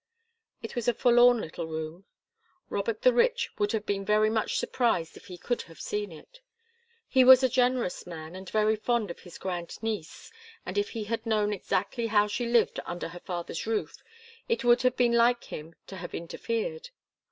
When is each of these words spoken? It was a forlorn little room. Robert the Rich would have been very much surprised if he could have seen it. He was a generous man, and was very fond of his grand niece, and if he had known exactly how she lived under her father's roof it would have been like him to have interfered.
It 0.63 0.75
was 0.75 0.87
a 0.87 0.95
forlorn 0.95 1.37
little 1.39 1.67
room. 1.67 2.05
Robert 2.71 3.03
the 3.03 3.13
Rich 3.13 3.51
would 3.59 3.71
have 3.71 3.85
been 3.85 4.03
very 4.03 4.31
much 4.31 4.57
surprised 4.57 5.15
if 5.15 5.27
he 5.27 5.37
could 5.37 5.61
have 5.69 5.79
seen 5.79 6.11
it. 6.11 6.39
He 7.07 7.23
was 7.23 7.43
a 7.43 7.47
generous 7.47 8.07
man, 8.07 8.35
and 8.35 8.47
was 8.47 8.49
very 8.51 8.75
fond 8.75 9.11
of 9.11 9.19
his 9.19 9.37
grand 9.37 9.77
niece, 9.83 10.31
and 10.65 10.75
if 10.75 10.89
he 10.89 11.03
had 11.03 11.23
known 11.27 11.53
exactly 11.53 12.07
how 12.07 12.25
she 12.25 12.47
lived 12.47 12.79
under 12.83 13.09
her 13.09 13.19
father's 13.19 13.67
roof 13.67 14.01
it 14.49 14.63
would 14.63 14.81
have 14.81 14.97
been 14.97 15.13
like 15.13 15.43
him 15.43 15.75
to 15.85 15.97
have 15.97 16.15
interfered. 16.15 16.89